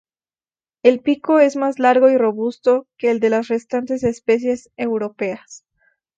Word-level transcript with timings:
El 0.81 1.01
pico 1.01 1.39
es 1.39 1.55
más 1.55 1.77
largo 1.77 2.09
y 2.09 2.17
robusto 2.17 2.87
que 2.97 3.11
el 3.11 3.19
de 3.19 3.29
las 3.29 3.49
restantes 3.49 4.03
especies 4.03 4.71
europeas. 4.75 5.63